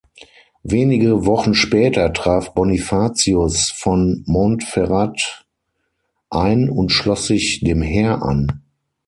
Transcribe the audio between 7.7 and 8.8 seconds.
Heer an.